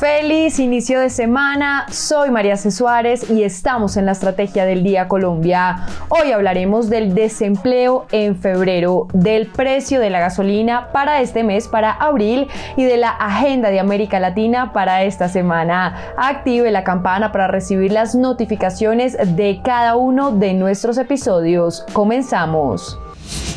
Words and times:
Feliz 0.00 0.58
inicio 0.58 0.98
de 0.98 1.10
semana, 1.10 1.84
soy 1.90 2.30
María 2.30 2.56
C. 2.56 2.70
Suárez 2.70 3.28
y 3.28 3.42
estamos 3.42 3.98
en 3.98 4.06
la 4.06 4.12
Estrategia 4.12 4.64
del 4.64 4.82
Día 4.82 5.08
Colombia. 5.08 5.84
Hoy 6.08 6.32
hablaremos 6.32 6.88
del 6.88 7.14
desempleo 7.14 8.06
en 8.10 8.34
febrero, 8.34 9.08
del 9.12 9.48
precio 9.48 10.00
de 10.00 10.08
la 10.08 10.18
gasolina 10.18 10.88
para 10.90 11.20
este 11.20 11.44
mes, 11.44 11.68
para 11.68 11.92
abril, 11.92 12.48
y 12.78 12.84
de 12.84 12.96
la 12.96 13.10
agenda 13.10 13.68
de 13.68 13.78
América 13.78 14.20
Latina 14.20 14.72
para 14.72 15.02
esta 15.02 15.28
semana. 15.28 16.14
Active 16.16 16.70
la 16.70 16.82
campana 16.82 17.30
para 17.30 17.48
recibir 17.48 17.92
las 17.92 18.14
notificaciones 18.14 19.18
de 19.36 19.60
cada 19.62 19.96
uno 19.96 20.32
de 20.32 20.54
nuestros 20.54 20.96
episodios. 20.96 21.84
Comenzamos. 21.92 22.98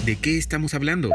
¿De 0.05 0.17
qué 0.17 0.37
estamos 0.37 0.73
hablando? 0.73 1.09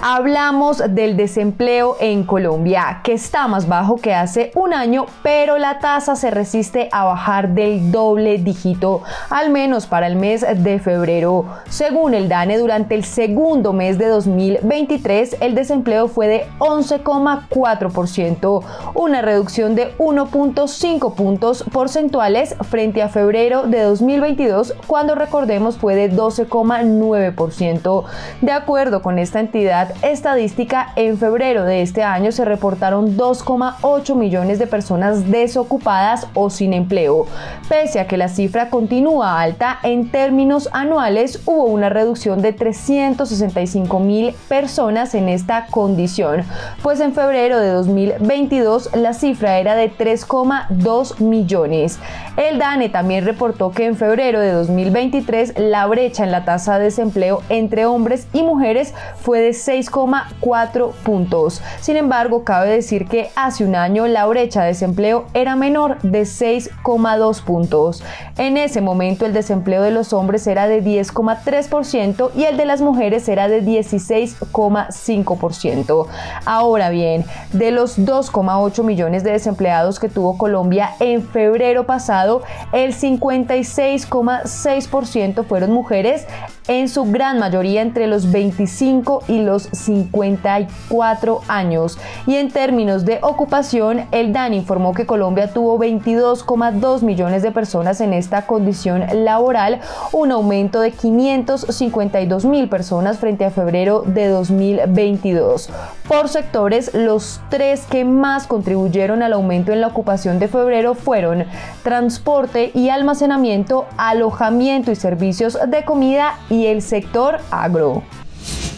Hablamos 0.00 0.80
del 0.90 1.16
desempleo 1.16 1.96
en 1.98 2.22
Colombia, 2.22 3.00
que 3.02 3.14
está 3.14 3.48
más 3.48 3.66
bajo 3.66 3.96
que 3.96 4.14
hace 4.14 4.52
un 4.54 4.72
año, 4.72 5.06
pero 5.24 5.58
la 5.58 5.80
tasa 5.80 6.14
se 6.14 6.30
resiste 6.30 6.88
a 6.92 7.04
bajar 7.04 7.48
del 7.48 7.90
doble 7.90 8.38
dígito, 8.38 9.02
al 9.28 9.50
menos 9.50 9.86
para 9.86 10.06
el 10.06 10.14
mes 10.14 10.42
de 10.42 10.78
febrero. 10.78 11.46
Según 11.68 12.14
el 12.14 12.28
DANE, 12.28 12.58
durante 12.58 12.94
el 12.94 13.02
segundo 13.04 13.72
mes 13.72 13.98
de 13.98 14.06
2023, 14.06 15.38
el 15.40 15.56
desempleo 15.56 16.06
fue 16.06 16.28
de 16.28 16.46
11,4%, 16.58 18.62
una 18.94 19.20
reducción 19.20 19.74
de 19.74 19.96
1.5 19.98 21.14
puntos 21.16 21.64
porcentuales 21.72 22.54
frente 22.70 23.02
a 23.02 23.08
febrero 23.08 23.66
de 23.66 23.82
2022, 23.82 24.74
cuando 24.86 25.16
recordemos 25.16 25.76
fue 25.76 25.96
de 25.96 26.12
12,9%. 26.12 28.04
De 28.40 28.52
acuerdo 28.52 29.02
con 29.02 29.18
esta 29.18 29.40
entidad, 29.40 29.92
estadística, 30.02 30.92
en 30.96 31.18
febrero 31.18 31.64
de 31.64 31.82
este 31.82 32.02
año 32.02 32.32
se 32.32 32.44
reportaron 32.44 33.16
2,8 33.16 34.14
millones 34.14 34.58
de 34.58 34.66
personas 34.66 35.30
desocupadas 35.30 36.26
o 36.34 36.50
sin 36.50 36.72
empleo. 36.72 37.26
Pese 37.68 38.00
a 38.00 38.06
que 38.06 38.16
la 38.16 38.28
cifra 38.28 38.70
continúa 38.70 39.40
alta, 39.40 39.78
en 39.82 40.10
términos 40.10 40.68
anuales 40.72 41.42
hubo 41.46 41.64
una 41.64 41.88
reducción 41.88 42.42
de 42.42 42.52
365 42.52 44.00
mil 44.00 44.34
personas 44.48 45.14
en 45.14 45.28
esta 45.28 45.66
condición, 45.66 46.44
pues 46.82 47.00
en 47.00 47.14
febrero 47.14 47.58
de 47.60 47.70
2022 47.70 48.94
la 48.94 49.12
cifra 49.12 49.58
era 49.58 49.74
de 49.74 49.90
3,2 49.92 51.20
millones. 51.20 51.98
El 52.36 52.58
DANE 52.58 52.88
también 52.88 53.24
reportó 53.24 53.70
que 53.70 53.86
en 53.86 53.96
febrero 53.96 54.40
de 54.40 54.52
2023 54.52 55.58
la 55.58 55.86
brecha 55.86 56.24
en 56.24 56.32
la 56.32 56.44
tasa 56.44 56.78
de 56.78 56.84
desempleo 56.84 57.42
entre 57.48 57.86
hombres 57.86 58.07
y 58.32 58.42
mujeres 58.42 58.94
fue 59.22 59.40
de 59.40 59.52
6 59.52 59.78
6,4 59.78 60.92
puntos. 61.04 61.62
Sin 61.80 61.96
embargo, 61.96 62.42
cabe 62.44 62.70
decir 62.70 63.06
que 63.06 63.30
hace 63.36 63.64
un 63.64 63.74
año 63.74 64.06
la 64.06 64.26
brecha 64.26 64.60
de 64.62 64.68
desempleo 64.68 65.26
era 65.34 65.56
menor 65.56 66.00
de 66.02 66.22
6,2 66.22 67.42
puntos. 67.42 68.02
En 68.36 68.56
ese 68.56 68.80
momento 68.80 69.26
el 69.26 69.32
desempleo 69.32 69.82
de 69.82 69.90
los 69.90 70.12
hombres 70.12 70.46
era 70.46 70.68
de 70.68 70.80
10,3% 70.82 72.30
y 72.36 72.44
el 72.44 72.56
de 72.56 72.66
las 72.66 72.80
mujeres 72.80 73.28
era 73.28 73.48
de 73.48 73.60
16,5%. 73.62 76.06
Ahora 76.44 76.90
bien, 76.90 77.24
de 77.52 77.72
los 77.72 77.98
2,8 77.98 78.84
millones 78.84 79.24
de 79.24 79.32
desempleados 79.32 79.98
que 79.98 80.08
tuvo 80.08 80.38
Colombia 80.38 80.90
en 81.00 81.22
febrero 81.22 81.86
pasado, 81.86 82.42
el 82.72 82.94
56,6% 82.94 85.44
fueron 85.44 85.72
mujeres, 85.72 86.26
en 86.68 86.88
su 86.88 87.04
gran 87.04 87.38
mayoría 87.38 87.80
entre 87.80 87.97
los 88.06 88.30
25 88.30 89.24
y 89.28 89.40
los 89.40 89.64
54 89.72 91.40
años. 91.48 91.98
Y 92.26 92.36
en 92.36 92.50
términos 92.50 93.04
de 93.04 93.18
ocupación, 93.22 94.06
el 94.12 94.32
DAN 94.32 94.54
informó 94.54 94.94
que 94.94 95.06
Colombia 95.06 95.52
tuvo 95.52 95.78
22,2 95.78 97.02
millones 97.02 97.42
de 97.42 97.50
personas 97.50 98.00
en 98.00 98.12
esta 98.12 98.46
condición 98.46 99.04
laboral, 99.24 99.80
un 100.12 100.32
aumento 100.32 100.80
de 100.80 100.92
552 100.92 102.44
mil 102.44 102.68
personas 102.68 103.18
frente 103.18 103.44
a 103.44 103.50
febrero 103.50 104.02
de 104.06 104.28
2022. 104.28 105.70
Por 106.06 106.28
sectores, 106.28 106.94
los 106.94 107.40
tres 107.50 107.86
que 107.86 108.04
más 108.04 108.46
contribuyeron 108.46 109.22
al 109.22 109.32
aumento 109.32 109.72
en 109.72 109.80
la 109.80 109.88
ocupación 109.88 110.38
de 110.38 110.48
febrero 110.48 110.94
fueron 110.94 111.44
transporte 111.82 112.70
y 112.74 112.88
almacenamiento, 112.88 113.86
alojamiento 113.96 114.90
y 114.90 114.96
servicios 114.96 115.58
de 115.68 115.84
comida 115.84 116.38
y 116.48 116.66
el 116.66 116.82
sector 116.82 117.38
agro 117.50 117.87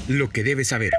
lo 0.09 0.29
que 0.31 0.43
debes 0.43 0.69
saber. 0.69 0.93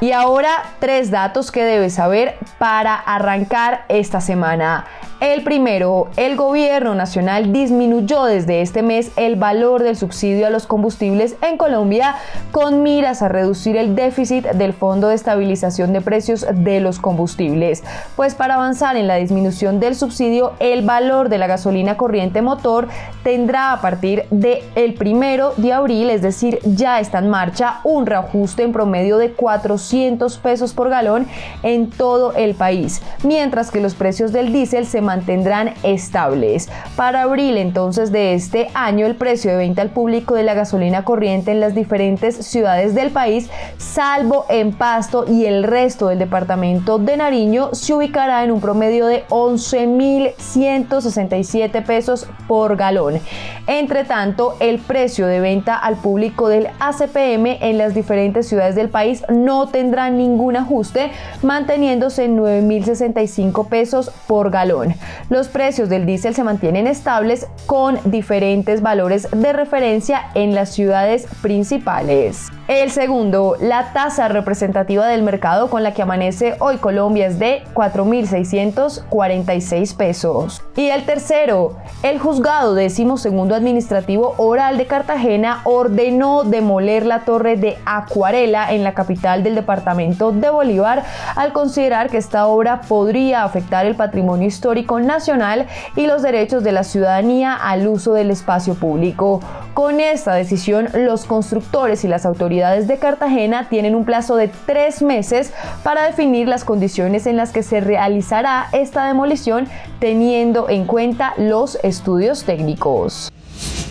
Y 0.00 0.12
ahora 0.12 0.62
tres 0.80 1.10
datos 1.10 1.50
que 1.50 1.64
debes 1.64 1.94
saber 1.94 2.36
para 2.58 2.94
arrancar 2.94 3.84
esta 3.88 4.20
semana. 4.20 4.86
El 5.20 5.44
primero, 5.44 6.08
el 6.16 6.36
gobierno 6.36 6.94
nacional 6.94 7.52
disminuyó 7.52 8.24
desde 8.24 8.60
este 8.60 8.82
mes 8.82 9.12
el 9.16 9.36
valor 9.36 9.82
del 9.82 9.96
subsidio 9.96 10.46
a 10.46 10.50
los 10.50 10.66
combustibles 10.66 11.36
en 11.40 11.56
Colombia 11.56 12.16
con 12.50 12.82
miras 12.82 13.22
a 13.22 13.28
reducir 13.28 13.76
el 13.76 13.94
déficit 13.94 14.44
del 14.44 14.72
Fondo 14.72 15.08
de 15.08 15.14
Estabilización 15.14 15.92
de 15.92 16.00
Precios 16.00 16.44
de 16.52 16.80
los 16.80 16.98
Combustibles. 16.98 17.84
Pues 18.16 18.34
para 18.34 18.54
avanzar 18.54 18.96
en 18.96 19.06
la 19.06 19.14
disminución 19.14 19.78
del 19.78 19.94
subsidio, 19.94 20.52
el 20.58 20.82
valor 20.84 21.28
de 21.28 21.38
la 21.38 21.46
gasolina 21.46 21.96
corriente 21.96 22.42
motor 22.42 22.88
tendrá 23.22 23.72
a 23.72 23.80
partir 23.80 24.24
del 24.30 24.62
el 24.74 24.94
primero 24.94 25.54
de 25.56 25.72
abril, 25.72 26.10
es 26.10 26.22
decir, 26.22 26.58
ya 26.64 27.00
está 27.00 27.18
en 27.18 27.30
marcha 27.30 27.80
un 27.84 28.06
reajuste 28.06 28.64
en 28.64 28.72
promedio 28.72 29.18
de 29.18 29.32
400 29.32 30.38
pesos 30.38 30.74
por 30.74 30.90
galón 30.90 31.26
en 31.62 31.88
todo 31.88 32.34
el 32.34 32.54
país, 32.54 33.00
mientras 33.22 33.70
que 33.70 33.80
los 33.80 33.94
precios 33.94 34.32
del 34.32 34.52
diésel 34.52 34.86
se 34.86 35.03
mantendrán 35.04 35.74
estables. 35.84 36.68
Para 36.96 37.22
abril 37.22 37.56
entonces 37.56 38.10
de 38.10 38.34
este 38.34 38.68
año 38.74 39.06
el 39.06 39.14
precio 39.14 39.52
de 39.52 39.58
venta 39.58 39.82
al 39.82 39.90
público 39.90 40.34
de 40.34 40.42
la 40.42 40.54
gasolina 40.54 41.04
corriente 41.04 41.52
en 41.52 41.60
las 41.60 41.74
diferentes 41.74 42.36
ciudades 42.36 42.94
del 42.94 43.10
país, 43.10 43.48
salvo 43.78 44.46
en 44.48 44.72
Pasto 44.72 45.26
y 45.28 45.44
el 45.46 45.62
resto 45.62 46.08
del 46.08 46.18
departamento 46.18 46.98
de 46.98 47.16
Nariño, 47.16 47.70
se 47.72 47.94
ubicará 47.94 48.42
en 48.42 48.50
un 48.50 48.60
promedio 48.60 49.06
de 49.06 49.24
11.167 49.28 51.84
pesos 51.84 52.26
por 52.48 52.76
galón. 52.76 53.20
Entre 53.66 54.04
tanto, 54.04 54.56
el 54.60 54.78
precio 54.78 55.26
de 55.26 55.40
venta 55.40 55.76
al 55.76 55.96
público 55.96 56.48
del 56.48 56.68
ACPM 56.80 57.58
en 57.60 57.78
las 57.78 57.94
diferentes 57.94 58.48
ciudades 58.48 58.74
del 58.74 58.88
país 58.88 59.22
no 59.28 59.68
tendrá 59.68 60.10
ningún 60.10 60.56
ajuste, 60.56 61.10
manteniéndose 61.42 62.24
en 62.24 62.38
9.065 62.38 63.68
pesos 63.68 64.10
por 64.26 64.50
galón. 64.50 64.93
Los 65.30 65.48
precios 65.48 65.88
del 65.88 66.06
diésel 66.06 66.34
se 66.34 66.44
mantienen 66.44 66.86
estables 66.86 67.46
con 67.66 67.98
diferentes 68.04 68.82
valores 68.82 69.28
de 69.30 69.52
referencia 69.52 70.30
en 70.34 70.54
las 70.54 70.70
ciudades 70.70 71.26
principales. 71.42 72.50
El 72.66 72.90
segundo, 72.90 73.56
la 73.60 73.92
tasa 73.92 74.28
representativa 74.28 75.06
del 75.06 75.22
mercado 75.22 75.68
con 75.68 75.82
la 75.82 75.92
que 75.92 76.00
amanece 76.00 76.56
hoy 76.60 76.78
Colombia 76.78 77.26
es 77.26 77.38
de 77.38 77.62
4.646 77.74 79.94
pesos. 79.94 80.62
Y 80.74 80.88
el 80.88 81.04
tercero, 81.04 81.76
el 82.02 82.18
juzgado 82.18 82.74
décimo 82.74 83.18
segundo 83.18 83.54
administrativo 83.54 84.34
oral 84.38 84.78
de 84.78 84.86
Cartagena 84.86 85.60
ordenó 85.64 86.44
demoler 86.44 87.04
la 87.04 87.26
torre 87.26 87.58
de 87.58 87.76
Acuarela 87.84 88.72
en 88.72 88.82
la 88.82 88.94
capital 88.94 89.42
del 89.42 89.56
departamento 89.56 90.32
de 90.32 90.48
Bolívar 90.48 91.04
al 91.36 91.52
considerar 91.52 92.08
que 92.08 92.16
esta 92.16 92.46
obra 92.46 92.80
podría 92.80 93.44
afectar 93.44 93.84
el 93.84 93.94
patrimonio 93.94 94.48
histórico 94.48 95.00
nacional 95.00 95.66
y 95.96 96.06
los 96.06 96.22
derechos 96.22 96.64
de 96.64 96.72
la 96.72 96.84
ciudadanía 96.84 97.54
al 97.54 97.86
uso 97.86 98.14
del 98.14 98.30
espacio 98.30 98.74
público. 98.74 99.42
Con 99.74 99.98
esta 99.98 100.34
decisión, 100.34 100.88
los 100.94 101.24
constructores 101.24 102.04
y 102.04 102.08
las 102.08 102.24
autoridades 102.24 102.86
de 102.86 102.98
Cartagena 102.98 103.68
tienen 103.68 103.96
un 103.96 104.04
plazo 104.04 104.36
de 104.36 104.48
tres 104.66 105.02
meses 105.02 105.52
para 105.82 106.04
definir 106.04 106.46
las 106.46 106.64
condiciones 106.64 107.26
en 107.26 107.36
las 107.36 107.50
que 107.50 107.64
se 107.64 107.80
realizará 107.80 108.68
esta 108.70 109.04
demolición 109.04 109.66
teniendo 109.98 110.68
en 110.68 110.86
cuenta 110.86 111.34
los 111.38 111.76
estudios 111.82 112.44
técnicos. 112.44 113.32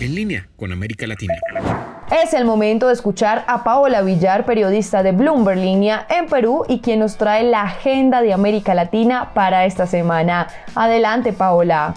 En 0.00 0.14
línea 0.14 0.48
con 0.56 0.72
América 0.72 1.06
Latina. 1.06 1.34
Es 2.22 2.32
el 2.32 2.46
momento 2.46 2.86
de 2.86 2.94
escuchar 2.94 3.44
a 3.46 3.62
Paola 3.62 4.00
Villar, 4.00 4.46
periodista 4.46 5.02
de 5.02 5.12
Bloomberg 5.12 5.58
Línea 5.58 6.06
en 6.08 6.26
Perú 6.28 6.64
y 6.66 6.80
quien 6.80 7.00
nos 7.00 7.18
trae 7.18 7.42
la 7.42 7.62
agenda 7.62 8.22
de 8.22 8.32
América 8.32 8.74
Latina 8.74 9.32
para 9.34 9.66
esta 9.66 9.86
semana. 9.86 10.48
Adelante, 10.74 11.34
Paola. 11.34 11.94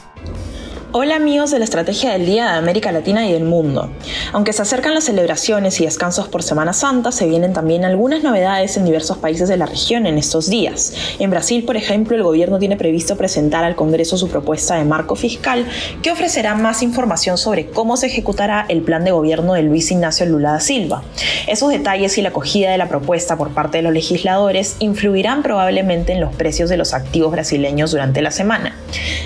Hola 0.93 1.17
amigos 1.17 1.51
de 1.51 1.59
la 1.59 1.65
Estrategia 1.65 2.13
del 2.13 2.25
Día 2.25 2.45
de 2.45 2.57
América 2.57 2.93
Latina 2.93 3.27
y 3.27 3.33
del 3.33 3.43
mundo. 3.43 3.91
Aunque 4.31 4.53
se 4.53 4.61
acercan 4.61 4.93
las 4.93 5.03
celebraciones 5.03 5.81
y 5.81 5.83
descansos 5.83 6.29
por 6.29 6.43
Semana 6.43 6.71
Santa, 6.71 7.11
se 7.11 7.27
vienen 7.27 7.51
también 7.51 7.83
algunas 7.83 8.23
novedades 8.23 8.77
en 8.77 8.85
diversos 8.85 9.17
países 9.17 9.49
de 9.49 9.57
la 9.57 9.65
región 9.65 10.07
en 10.07 10.17
estos 10.17 10.49
días. 10.49 10.93
En 11.19 11.29
Brasil, 11.29 11.65
por 11.65 11.75
ejemplo, 11.75 12.15
el 12.15 12.23
gobierno 12.23 12.57
tiene 12.57 12.77
previsto 12.77 13.17
presentar 13.17 13.65
al 13.65 13.75
Congreso 13.75 14.15
su 14.15 14.29
propuesta 14.29 14.75
de 14.75 14.85
marco 14.85 15.17
fiscal 15.17 15.65
que 16.01 16.09
ofrecerá 16.09 16.55
más 16.55 16.81
información 16.81 17.37
sobre 17.37 17.69
cómo 17.69 17.97
se 17.97 18.07
ejecutará 18.07 18.65
el 18.69 18.81
plan 18.81 19.03
de 19.03 19.11
gobierno 19.11 19.55
de 19.55 19.63
Luis 19.63 19.91
Ignacio 19.91 20.25
Lula 20.25 20.53
da 20.53 20.61
Silva. 20.61 21.03
Esos 21.47 21.69
detalles 21.69 22.17
y 22.17 22.21
la 22.21 22.29
acogida 22.29 22.71
de 22.71 22.77
la 22.77 22.87
propuesta 22.87 23.37
por 23.37 23.49
parte 23.49 23.79
de 23.79 23.83
los 23.83 23.91
legisladores 23.91 24.77
influirán 24.79 25.43
probablemente 25.43 26.13
en 26.13 26.21
los 26.21 26.33
precios 26.33 26.69
de 26.69 26.77
los 26.77 26.93
activos 26.93 27.33
brasileños 27.33 27.91
durante 27.91 28.21
la 28.21 28.31
semana. 28.31 28.73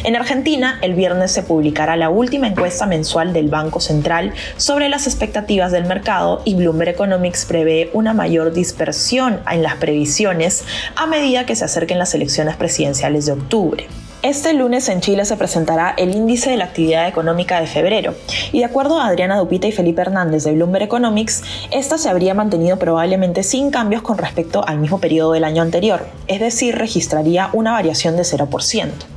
En 0.04 0.16
Argentina, 0.16 0.80
el 0.82 0.96
viernes 0.96 1.32
se 1.32 1.44
publicará 1.52 1.98
la 1.98 2.10
última 2.10 2.48
encuesta 2.48 2.86
mensual 2.86 3.34
del 3.34 3.50
Banco 3.50 3.82
Central 3.82 4.34
sobre 4.56 4.88
las 4.88 5.06
expectativas 5.06 5.74
del 5.74 5.84
mercado 5.84 6.42
y 6.46 6.56
Bloomberg 6.56 6.92
Economics 6.92 7.44
prevé 7.44 7.90
una 7.92 8.14
mayor 8.14 8.54
dispersión 8.54 9.42
en 9.52 9.62
las 9.62 9.76
previsiones 9.76 10.64
a 10.96 11.08
medida 11.08 11.46
que 11.46 11.58
se 11.58 11.66
acerquen 11.66 12.00
las 12.00 12.16
elecciones 12.16 12.56
presidenciales 12.56 13.26
de 13.26 13.34
octubre. 13.34 13.86
Este 14.24 14.54
lunes 14.54 14.88
en 14.88 15.02
Chile 15.02 15.26
se 15.26 15.36
presentará 15.36 15.94
el 15.98 16.16
índice 16.16 16.52
de 16.52 16.56
la 16.56 16.64
actividad 16.64 17.06
económica 17.10 17.60
de 17.60 17.68
febrero 17.68 18.16
y 18.54 18.60
de 18.60 18.66
acuerdo 18.66 19.02
a 19.02 19.08
Adriana 19.08 19.38
Dupita 19.38 19.68
y 19.68 19.74
Felipe 19.74 20.04
Hernández 20.04 20.46
de 20.46 20.54
Bloomberg 20.54 20.86
Economics, 20.86 21.44
esta 21.72 21.98
se 21.98 22.08
habría 22.08 22.34
mantenido 22.34 22.80
probablemente 22.80 23.44
sin 23.44 23.72
cambios 23.72 24.04
con 24.04 24.18
respecto 24.18 24.66
al 24.66 24.78
mismo 24.78 25.02
periodo 25.02 25.34
del 25.34 25.44
año 25.44 25.62
anterior, 25.62 26.08
es 26.28 26.40
decir, 26.40 26.78
registraría 26.78 27.50
una 27.52 27.74
variación 27.74 28.16
de 28.16 28.24
0%. 28.24 29.11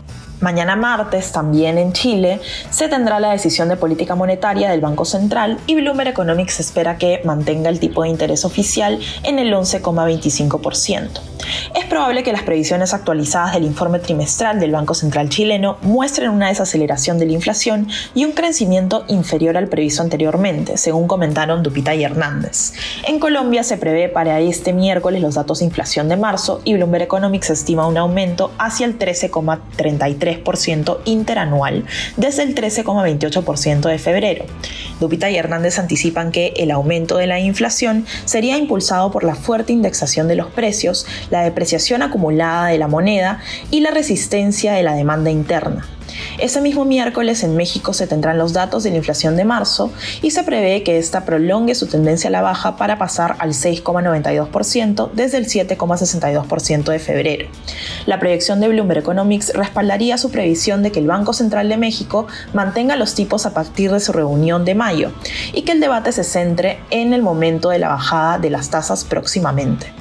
Mañana 0.44 0.76
martes, 0.76 1.32
también 1.32 1.78
en 1.78 1.94
Chile, 1.94 2.38
se 2.68 2.86
tendrá 2.88 3.18
la 3.18 3.30
decisión 3.30 3.70
de 3.70 3.78
política 3.78 4.14
monetaria 4.14 4.70
del 4.70 4.82
Banco 4.82 5.06
Central 5.06 5.56
y 5.66 5.74
Bloomberg 5.74 6.10
Economics 6.10 6.60
espera 6.60 6.98
que 6.98 7.22
mantenga 7.24 7.70
el 7.70 7.80
tipo 7.80 8.02
de 8.02 8.10
interés 8.10 8.44
oficial 8.44 9.00
en 9.22 9.38
el 9.38 9.54
11,25%. 9.54 11.22
Es 11.74 11.86
probable 11.86 12.22
que 12.22 12.32
las 12.32 12.42
previsiones 12.42 12.92
actualizadas 12.92 13.54
del 13.54 13.64
informe 13.64 14.00
trimestral 14.00 14.60
del 14.60 14.72
Banco 14.72 14.92
Central 14.92 15.30
chileno 15.30 15.78
muestren 15.80 16.30
una 16.30 16.48
desaceleración 16.48 17.18
de 17.18 17.26
la 17.26 17.32
inflación 17.32 17.88
y 18.14 18.26
un 18.26 18.32
crecimiento 18.32 19.04
inferior 19.08 19.56
al 19.56 19.68
previsto 19.68 20.02
anteriormente, 20.02 20.76
según 20.76 21.06
comentaron 21.06 21.62
Dupita 21.62 21.94
y 21.94 22.04
Hernández. 22.04 22.74
En 23.06 23.18
Colombia 23.18 23.62
se 23.62 23.78
prevé 23.78 24.10
para 24.10 24.40
este 24.40 24.74
miércoles 24.74 25.22
los 25.22 25.36
datos 25.36 25.60
de 25.60 25.64
inflación 25.64 26.08
de 26.10 26.18
marzo 26.18 26.60
y 26.64 26.74
Bloomberg 26.74 27.04
Economics 27.04 27.48
estima 27.48 27.86
un 27.86 27.96
aumento 27.96 28.52
hacia 28.58 28.84
el 28.84 28.98
13,33% 28.98 30.33
interanual 31.04 31.84
desde 32.16 32.42
el 32.42 32.54
13,28% 32.54 33.88
de 33.88 33.98
febrero. 33.98 34.44
Dupita 35.00 35.30
y 35.30 35.36
Hernández 35.36 35.78
anticipan 35.78 36.30
que 36.30 36.54
el 36.56 36.70
aumento 36.70 37.16
de 37.16 37.26
la 37.26 37.40
inflación 37.40 38.06
sería 38.24 38.56
impulsado 38.56 39.10
por 39.10 39.24
la 39.24 39.34
fuerte 39.34 39.72
indexación 39.72 40.28
de 40.28 40.36
los 40.36 40.48
precios, 40.48 41.06
la 41.30 41.42
depreciación 41.42 42.02
acumulada 42.02 42.68
de 42.68 42.78
la 42.78 42.88
moneda 42.88 43.40
y 43.70 43.80
la 43.80 43.90
resistencia 43.90 44.72
de 44.72 44.82
la 44.82 44.94
demanda 44.94 45.30
interna. 45.30 45.86
Ese 46.38 46.60
mismo 46.60 46.84
miércoles 46.84 47.44
en 47.44 47.56
México 47.56 47.92
se 47.92 48.06
tendrán 48.06 48.38
los 48.38 48.52
datos 48.52 48.82
de 48.82 48.90
la 48.90 48.96
inflación 48.96 49.36
de 49.36 49.44
marzo 49.44 49.92
y 50.20 50.32
se 50.32 50.42
prevé 50.42 50.82
que 50.82 50.98
esta 50.98 51.24
prolongue 51.24 51.74
su 51.74 51.86
tendencia 51.86 52.28
a 52.28 52.32
la 52.32 52.42
baja 52.42 52.76
para 52.76 52.98
pasar 52.98 53.36
al 53.38 53.50
6,92% 53.50 55.10
desde 55.12 55.38
el 55.38 55.46
7,62% 55.46 56.84
de 56.84 56.98
febrero. 56.98 57.48
La 58.06 58.18
proyección 58.18 58.60
de 58.60 58.68
Bloomberg 58.68 58.98
Economics 58.98 59.52
respaldaría 59.54 60.18
su 60.18 60.30
previsión 60.30 60.82
de 60.82 60.90
que 60.90 60.98
el 60.98 61.06
Banco 61.06 61.32
Central 61.32 61.68
de 61.68 61.76
México 61.76 62.26
mantenga 62.52 62.96
los 62.96 63.14
tipos 63.14 63.46
a 63.46 63.54
partir 63.54 63.92
de 63.92 64.00
su 64.00 64.12
reunión 64.12 64.64
de 64.64 64.74
mayo 64.74 65.12
y 65.52 65.62
que 65.62 65.72
el 65.72 65.80
debate 65.80 66.10
se 66.12 66.24
centre 66.24 66.80
en 66.90 67.12
el 67.12 67.22
momento 67.22 67.70
de 67.70 67.78
la 67.78 67.88
bajada 67.88 68.38
de 68.38 68.50
las 68.50 68.70
tasas 68.70 69.04
próximamente. 69.04 69.92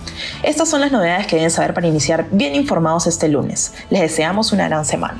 Estas 0.41 0.69
son 0.69 0.81
las 0.81 0.91
novedades 0.91 1.27
que 1.27 1.35
deben 1.35 1.51
saber 1.51 1.73
para 1.73 1.87
iniciar 1.87 2.27
bien 2.31 2.55
informados 2.55 3.07
este 3.07 3.27
lunes. 3.27 3.73
Les 3.89 4.01
deseamos 4.01 4.51
una 4.51 4.67
gran 4.67 4.85
semana. 4.85 5.19